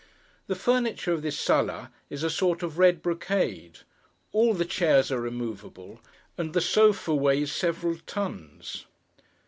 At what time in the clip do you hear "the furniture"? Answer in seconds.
0.47-1.13